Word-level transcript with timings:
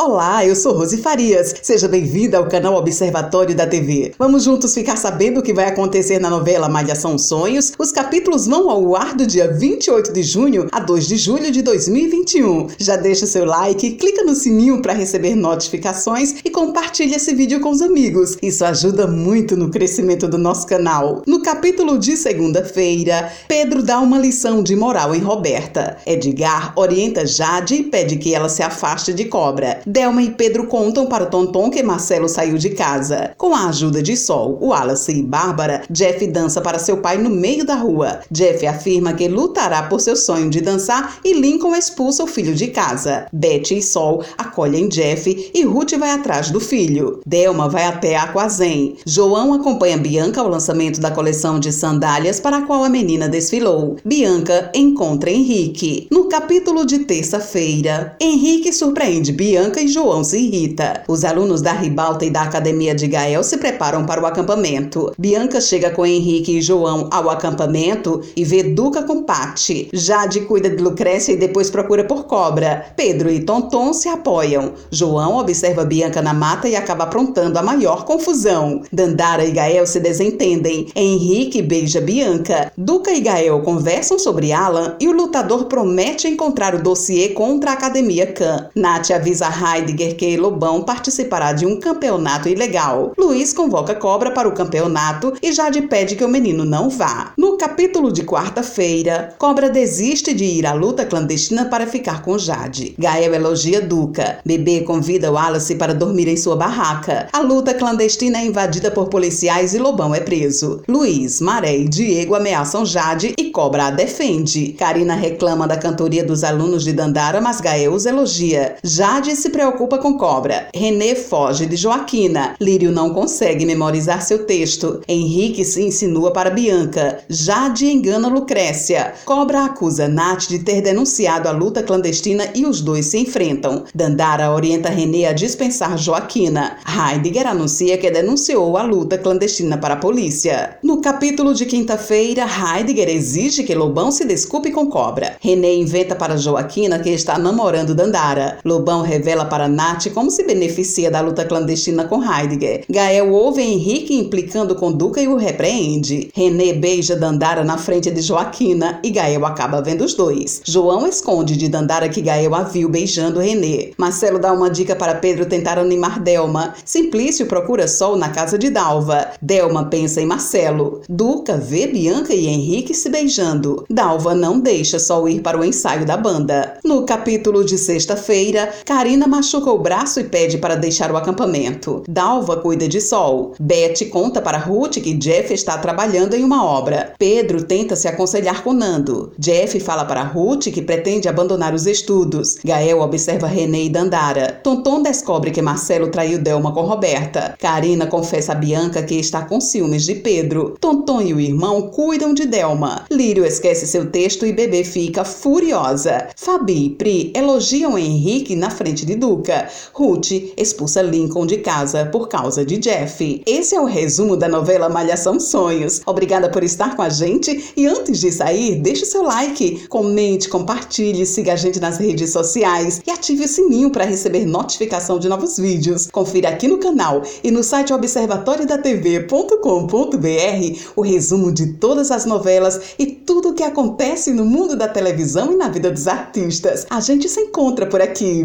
Olá, 0.00 0.46
eu 0.46 0.54
sou 0.54 0.74
Rose 0.74 0.98
Farias. 0.98 1.52
Seja 1.60 1.88
bem-vinda 1.88 2.38
ao 2.38 2.46
canal 2.46 2.76
Observatório 2.76 3.52
da 3.52 3.66
TV. 3.66 4.12
Vamos 4.16 4.44
juntos 4.44 4.72
ficar 4.72 4.94
sabendo 4.94 5.40
o 5.40 5.42
que 5.42 5.52
vai 5.52 5.64
acontecer 5.64 6.20
na 6.20 6.30
novela 6.30 6.68
Malhação 6.68 7.18
Sonhos. 7.18 7.72
Os 7.76 7.90
capítulos 7.90 8.46
vão 8.46 8.70
ao 8.70 8.94
ar 8.94 9.16
do 9.16 9.26
dia 9.26 9.52
28 9.52 10.12
de 10.12 10.22
junho 10.22 10.68
a 10.70 10.78
2 10.78 11.08
de 11.08 11.16
julho 11.16 11.50
de 11.50 11.62
2021. 11.62 12.68
Já 12.78 12.94
deixa 12.94 13.26
seu 13.26 13.44
like, 13.44 13.94
clica 13.94 14.22
no 14.22 14.36
sininho 14.36 14.80
para 14.80 14.92
receber 14.92 15.34
notificações 15.34 16.36
e 16.44 16.48
compartilhe 16.48 17.16
esse 17.16 17.34
vídeo 17.34 17.58
com 17.58 17.70
os 17.70 17.82
amigos. 17.82 18.38
Isso 18.40 18.64
ajuda 18.64 19.04
muito 19.08 19.56
no 19.56 19.68
crescimento 19.68 20.28
do 20.28 20.38
nosso 20.38 20.64
canal. 20.64 21.22
No 21.26 21.42
capítulo 21.42 21.98
de 21.98 22.16
segunda-feira, 22.16 23.32
Pedro 23.48 23.82
dá 23.82 23.98
uma 23.98 24.16
lição 24.16 24.62
de 24.62 24.76
moral 24.76 25.12
em 25.12 25.18
Roberta. 25.18 25.96
Edgar 26.06 26.72
orienta 26.76 27.26
Jade 27.26 27.74
e 27.74 27.82
pede 27.82 28.14
que 28.14 28.32
ela 28.32 28.48
se 28.48 28.62
afaste 28.62 29.12
de 29.12 29.24
Cobra. 29.24 29.80
Delma 29.88 30.22
e 30.22 30.30
Pedro 30.30 30.66
contam 30.66 31.06
para 31.06 31.24
o 31.24 31.30
Tonton 31.30 31.70
que 31.70 31.82
Marcelo 31.82 32.28
saiu 32.28 32.58
de 32.58 32.68
casa. 32.70 33.30
Com 33.38 33.54
a 33.54 33.70
ajuda 33.70 34.02
de 34.02 34.18
Sol, 34.18 34.58
Wallace 34.60 35.12
e 35.12 35.22
Bárbara, 35.22 35.82
Jeff 35.88 36.26
dança 36.26 36.60
para 36.60 36.78
seu 36.78 36.98
pai 36.98 37.16
no 37.16 37.30
meio 37.30 37.64
da 37.64 37.74
rua. 37.74 38.20
Jeff 38.30 38.66
afirma 38.66 39.14
que 39.14 39.26
lutará 39.28 39.84
por 39.84 39.98
seu 39.98 40.14
sonho 40.14 40.50
de 40.50 40.60
dançar 40.60 41.18
e 41.24 41.32
Lincoln 41.32 41.74
expulsa 41.74 42.22
o 42.22 42.26
filho 42.26 42.54
de 42.54 42.66
casa. 42.66 43.28
Betty 43.32 43.78
e 43.78 43.82
Sol 43.82 44.22
acolhem 44.36 44.88
Jeff 44.90 45.50
e 45.54 45.64
Ruth 45.64 45.94
vai 45.98 46.10
atrás 46.10 46.50
do 46.50 46.60
filho. 46.60 47.22
Delma 47.24 47.66
vai 47.66 47.84
até 47.84 48.14
Aquazen. 48.14 48.98
João 49.06 49.54
acompanha 49.54 49.96
Bianca 49.96 50.42
ao 50.42 50.48
lançamento 50.48 51.00
da 51.00 51.10
coleção 51.10 51.58
de 51.58 51.72
sandálias 51.72 52.38
para 52.38 52.58
a 52.58 52.62
qual 52.66 52.84
a 52.84 52.90
menina 52.90 53.26
desfilou. 53.26 53.96
Bianca 54.04 54.70
encontra 54.74 55.30
Henrique. 55.30 56.08
No 56.10 56.26
capítulo 56.28 56.84
de 56.84 56.98
terça-feira, 56.98 58.14
Henrique 58.20 58.70
surpreende 58.70 59.32
Bianca 59.32 59.77
e 59.80 59.88
João 59.88 60.24
se 60.24 60.38
irrita. 60.38 61.02
Os 61.08 61.24
alunos 61.24 61.62
da 61.62 61.72
Ribalta 61.72 62.24
e 62.24 62.30
da 62.30 62.42
Academia 62.42 62.94
de 62.94 63.06
Gael 63.06 63.42
se 63.42 63.56
preparam 63.56 64.04
para 64.04 64.22
o 64.22 64.26
acampamento. 64.26 65.12
Bianca 65.18 65.60
chega 65.60 65.90
com 65.90 66.04
Henrique 66.04 66.58
e 66.58 66.60
João 66.60 67.08
ao 67.10 67.30
acampamento 67.30 68.20
e 68.36 68.44
vê 68.44 68.62
Duca 68.62 69.02
com 69.02 69.22
Pati. 69.22 69.88
Jade 69.92 70.42
cuida 70.42 70.70
de 70.70 70.82
Lucrécia 70.82 71.32
e 71.32 71.36
depois 71.36 71.70
procura 71.70 72.04
por 72.04 72.24
Cobra. 72.24 72.86
Pedro 72.96 73.30
e 73.30 73.40
Tonton 73.40 73.92
se 73.92 74.08
apoiam. 74.08 74.72
João 74.90 75.38
observa 75.38 75.84
Bianca 75.84 76.22
na 76.22 76.34
mata 76.34 76.68
e 76.68 76.76
acaba 76.76 77.04
aprontando 77.04 77.58
a 77.58 77.62
maior 77.62 78.04
confusão. 78.04 78.82
Dandara 78.92 79.44
e 79.44 79.50
Gael 79.50 79.86
se 79.86 80.00
desentendem. 80.00 80.88
Henrique 80.94 81.62
beija 81.62 82.00
Bianca. 82.00 82.72
Duca 82.76 83.12
e 83.12 83.20
Gael 83.20 83.60
conversam 83.60 84.18
sobre 84.18 84.52
Alan 84.52 84.96
e 85.00 85.08
o 85.08 85.12
lutador 85.12 85.66
promete 85.66 86.28
encontrar 86.28 86.74
o 86.74 86.82
dossiê 86.82 87.28
contra 87.30 87.70
a 87.70 87.74
Academia 87.74 88.26
Khan. 88.26 88.68
Nath 88.74 89.10
avisa 89.10 89.48
Heidegger 89.76 90.16
que 90.16 90.36
Lobão 90.36 90.82
participará 90.82 91.52
de 91.52 91.66
um 91.66 91.78
campeonato 91.78 92.48
ilegal. 92.48 93.12
Luiz 93.16 93.52
convoca 93.52 93.94
Cobra 93.94 94.30
para 94.30 94.48
o 94.48 94.52
campeonato 94.52 95.34
e 95.42 95.52
Jade 95.52 95.82
pede 95.82 96.16
que 96.16 96.24
o 96.24 96.28
menino 96.28 96.64
não 96.64 96.88
vá. 96.88 97.32
No 97.36 97.56
capítulo 97.56 98.12
de 98.12 98.22
quarta-feira, 98.22 99.34
Cobra 99.38 99.68
desiste 99.68 100.32
de 100.32 100.44
ir 100.44 100.66
à 100.66 100.72
luta 100.72 101.04
clandestina 101.04 101.66
para 101.66 101.86
ficar 101.86 102.22
com 102.22 102.38
Jade. 102.38 102.94
Gael 102.98 103.34
elogia 103.34 103.80
Duca. 103.80 104.38
Bebê 104.44 104.80
convida 104.80 105.32
Wallace 105.32 105.74
para 105.74 105.94
dormir 105.94 106.28
em 106.28 106.36
sua 106.36 106.56
barraca. 106.56 107.28
A 107.32 107.40
luta 107.40 107.74
clandestina 107.74 108.38
é 108.38 108.46
invadida 108.46 108.90
por 108.90 109.08
policiais 109.08 109.74
e 109.74 109.78
Lobão 109.78 110.14
é 110.14 110.20
preso. 110.20 110.82
Luiz, 110.88 111.40
Maré 111.40 111.76
e 111.76 111.88
Diego 111.88 112.34
ameaçam 112.34 112.84
Jade 112.84 113.34
e 113.38 113.50
Cobra 113.50 113.86
a 113.86 113.90
defende. 113.90 114.74
Karina 114.78 115.14
reclama 115.14 115.66
da 115.66 115.76
cantoria 115.76 116.24
dos 116.24 116.44
alunos 116.44 116.84
de 116.84 116.92
Dandara, 116.92 117.40
mas 117.40 117.60
Gael 117.60 117.92
os 117.92 118.06
elogia. 118.06 118.76
Jade 118.82 119.34
se 119.36 119.50
preocupa 119.58 119.98
com 119.98 120.16
Cobra. 120.16 120.68
René 120.72 121.16
foge 121.16 121.66
de 121.66 121.74
Joaquina. 121.74 122.54
Lírio 122.60 122.92
não 122.92 123.10
consegue 123.10 123.66
memorizar 123.66 124.22
seu 124.22 124.46
texto. 124.46 125.00
Henrique 125.08 125.64
se 125.64 125.82
insinua 125.82 126.30
para 126.30 126.48
Bianca. 126.48 127.18
Jade 127.28 127.90
engana 127.90 128.28
Lucrécia. 128.28 129.14
Cobra 129.24 129.64
acusa 129.64 130.06
Nath 130.06 130.46
de 130.46 130.60
ter 130.60 130.80
denunciado 130.80 131.48
a 131.48 131.50
luta 131.50 131.82
clandestina 131.82 132.44
e 132.54 132.64
os 132.64 132.80
dois 132.80 133.06
se 133.06 133.18
enfrentam. 133.18 133.82
Dandara 133.92 134.52
orienta 134.52 134.90
René 134.90 135.26
a 135.26 135.32
dispensar 135.32 135.98
Joaquina. 135.98 136.76
Heidegger 136.86 137.48
anuncia 137.48 137.98
que 137.98 138.12
denunciou 138.12 138.76
a 138.76 138.84
luta 138.84 139.18
clandestina 139.18 139.76
para 139.76 139.94
a 139.94 139.98
polícia. 139.98 140.78
No 140.84 141.00
capítulo 141.00 141.52
de 141.52 141.66
quinta-feira, 141.66 142.46
Heidegger 142.46 143.08
exige 143.08 143.64
que 143.64 143.74
Lobão 143.74 144.12
se 144.12 144.24
desculpe 144.24 144.70
com 144.70 144.86
Cobra. 144.86 145.36
René 145.40 145.74
inventa 145.74 146.14
para 146.14 146.36
Joaquina 146.36 147.00
que 147.00 147.10
está 147.10 147.36
namorando 147.36 147.92
Dandara. 147.92 148.58
Lobão 148.64 149.02
revela 149.02 149.47
para 149.48 149.68
Nath 149.68 150.08
como 150.12 150.30
se 150.30 150.44
beneficia 150.44 151.10
da 151.10 151.20
luta 151.20 151.44
clandestina 151.44 152.04
com 152.04 152.22
Heidegger. 152.22 152.84
Gael 152.88 153.32
ouve 153.32 153.62
Henrique 153.62 154.14
implicando 154.14 154.74
com 154.74 154.92
Duca 154.92 155.20
e 155.20 155.28
o 155.28 155.36
repreende. 155.36 156.30
René 156.34 156.72
beija 156.72 157.16
Dandara 157.16 157.64
na 157.64 157.78
frente 157.78 158.10
de 158.10 158.20
Joaquina 158.20 159.00
e 159.02 159.10
Gael 159.10 159.44
acaba 159.46 159.80
vendo 159.80 160.04
os 160.04 160.14
dois. 160.14 160.60
João 160.64 161.06
esconde 161.06 161.56
de 161.56 161.68
Dandara 161.68 162.08
que 162.08 162.20
Gael 162.20 162.54
a 162.54 162.62
viu 162.62 162.88
beijando 162.88 163.40
René. 163.40 163.90
Marcelo 163.96 164.38
dá 164.38 164.52
uma 164.52 164.70
dica 164.70 164.94
para 164.96 165.14
Pedro 165.14 165.46
tentar 165.46 165.78
animar 165.78 166.20
Delma. 166.20 166.74
Simplício 166.84 167.46
procura 167.46 167.86
Sol 167.88 168.16
na 168.16 168.30
casa 168.30 168.58
de 168.58 168.70
Dalva. 168.70 169.28
Delma 169.40 169.84
pensa 169.84 170.20
em 170.20 170.26
Marcelo. 170.26 171.02
Duca 171.08 171.56
vê 171.56 171.86
Bianca 171.86 172.34
e 172.34 172.46
Henrique 172.46 172.94
se 172.94 173.08
beijando. 173.08 173.84
Dalva 173.88 174.34
não 174.34 174.58
deixa 174.58 174.98
Sol 174.98 175.28
ir 175.28 175.40
para 175.40 175.58
o 175.58 175.64
ensaio 175.64 176.04
da 176.04 176.16
banda. 176.16 176.78
No 176.84 177.04
capítulo 177.04 177.64
de 177.64 177.78
sexta-feira, 177.78 178.72
Karina 178.84 179.27
machuca 179.28 179.70
o 179.70 179.78
braço 179.78 180.18
e 180.18 180.24
pede 180.24 180.58
para 180.58 180.74
deixar 180.74 181.12
o 181.12 181.16
acampamento. 181.16 182.02
Dalva 182.08 182.56
cuida 182.56 182.88
de 182.88 183.00
Sol. 183.00 183.52
Beth 183.60 184.08
conta 184.10 184.40
para 184.40 184.58
Ruth 184.58 184.94
que 184.94 185.14
Jeff 185.14 185.52
está 185.52 185.76
trabalhando 185.78 186.34
em 186.34 186.42
uma 186.42 186.64
obra. 186.64 187.12
Pedro 187.18 187.62
tenta 187.62 187.94
se 187.94 188.08
aconselhar 188.08 188.64
com 188.64 188.72
Nando. 188.72 189.32
Jeff 189.38 189.78
fala 189.80 190.04
para 190.04 190.22
Ruth 190.22 190.68
que 190.72 190.82
pretende 190.82 191.28
abandonar 191.28 191.74
os 191.74 191.86
estudos. 191.86 192.56
Gael 192.64 193.00
observa 193.00 193.46
René 193.46 193.82
e 193.82 193.88
Dandara. 193.90 194.60
Tonton 194.62 195.02
descobre 195.02 195.50
que 195.50 195.60
Marcelo 195.60 196.08
traiu 196.08 196.38
Delma 196.38 196.72
com 196.72 196.82
Roberta. 196.82 197.54
Karina 197.58 198.06
confessa 198.06 198.52
a 198.52 198.54
Bianca 198.54 199.02
que 199.02 199.16
está 199.16 199.42
com 199.42 199.60
ciúmes 199.60 200.04
de 200.04 200.14
Pedro. 200.14 200.76
Tonton 200.80 201.20
e 201.20 201.34
o 201.34 201.40
irmão 201.40 201.90
cuidam 201.90 202.32
de 202.32 202.46
Delma. 202.46 203.04
Lírio 203.10 203.44
esquece 203.44 203.86
seu 203.86 204.10
texto 204.10 204.46
e 204.46 204.52
Bebê 204.52 204.84
fica 204.84 205.24
furiosa. 205.24 206.28
Fabi 206.34 206.78
e 206.78 206.90
Pri 206.90 207.32
elogiam 207.34 207.98
Henrique 207.98 208.54
na 208.54 208.70
frente 208.70 209.04
de 209.04 209.16
Duca. 209.18 209.68
Ruth 209.92 210.30
expulsa 210.56 211.02
Lincoln 211.02 211.44
de 211.46 211.58
casa 211.58 212.06
por 212.06 212.28
causa 212.28 212.64
de 212.64 212.78
Jeff. 212.78 213.42
Esse 213.46 213.74
é 213.74 213.80
o 213.80 213.84
resumo 213.84 214.36
da 214.36 214.48
novela 214.48 214.88
Malhação 214.88 215.40
Sonhos. 215.40 216.00
Obrigada 216.06 216.48
por 216.48 216.62
estar 216.62 216.94
com 216.94 217.02
a 217.02 217.08
gente 217.08 217.72
e 217.76 217.84
antes 217.86 218.20
de 218.20 218.30
sair, 218.30 218.76
deixe 218.76 219.04
seu 219.04 219.22
like, 219.22 219.88
comente, 219.88 220.48
compartilhe, 220.48 221.26
siga 221.26 221.54
a 221.54 221.56
gente 221.56 221.80
nas 221.80 221.98
redes 221.98 222.30
sociais 222.30 223.00
e 223.06 223.10
ative 223.10 223.44
o 223.44 223.48
sininho 223.48 223.90
para 223.90 224.04
receber 224.04 224.46
notificação 224.46 225.18
de 225.18 225.28
novos 225.28 225.58
vídeos. 225.58 226.06
Confira 226.10 226.50
aqui 226.50 226.68
no 226.68 226.78
canal 226.78 227.22
e 227.42 227.50
no 227.50 227.64
site 227.64 227.92
observatoriodatv.com.br 227.92 230.78
o 230.96 231.02
resumo 231.02 231.52
de 231.52 231.74
todas 231.74 232.10
as 232.10 232.24
novelas 232.24 232.80
e 232.98 233.06
tudo 233.06 233.50
o 233.50 233.54
que 233.54 233.62
acontece 233.62 234.32
no 234.32 234.44
mundo 234.44 234.76
da 234.76 234.88
televisão 234.88 235.52
e 235.52 235.56
na 235.56 235.68
vida 235.68 235.90
dos 235.90 236.06
artistas. 236.06 236.86
A 236.88 237.00
gente 237.00 237.28
se 237.28 237.40
encontra 237.40 237.86
por 237.86 238.00
aqui. 238.00 238.44